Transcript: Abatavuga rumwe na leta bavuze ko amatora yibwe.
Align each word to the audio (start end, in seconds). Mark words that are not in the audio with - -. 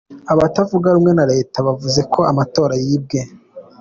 Abatavuga 0.33 0.87
rumwe 0.95 1.11
na 1.17 1.25
leta 1.31 1.57
bavuze 1.67 1.99
ko 2.13 2.19
amatora 2.31 2.73
yibwe. 2.85 3.19